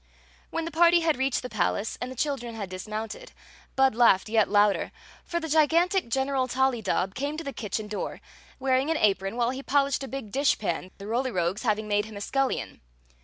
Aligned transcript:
When 0.49 0.65
the 0.65 0.71
party 0.71 1.01
had 1.01 1.15
reached 1.15 1.43
the 1.43 1.47
palace 1.49 1.95
and 2.01 2.11
the 2.11 2.15
children 2.15 2.55
had 2.55 2.71
dismounted, 2.71 3.33
Bud 3.75 3.93
laughed 3.93 4.29
yet 4.29 4.49
louder; 4.49 4.91
for 5.23 5.39
the 5.39 5.47
gigantic 5.47 6.09
General 6.09 6.47
ToUydob 6.47 7.13
came 7.13 7.37
to 7.37 7.43
the 7.43 7.53
kitchen 7.53 7.87
door, 7.87 8.19
wearing 8.59 8.89
an 8.89 8.97
apron 8.97 9.35
while 9.35 9.51
he 9.51 9.61
polished 9.61 10.03
a 10.03 10.07
big 10.07 10.29
Story 10.29 10.29
of 10.29 10.31
the 10.31 10.37
Magic 10.39 10.57
Cloak 10.59 10.71
23' 10.71 10.81
dish 10.87 10.91
pan, 10.97 10.97
the 10.97 11.07
Roly 11.07 11.29
Rogues 11.29 11.61
having 11.61 11.87
made 11.87 12.05
him 12.05 12.17
a 12.17 12.21
scullion. 12.21 12.81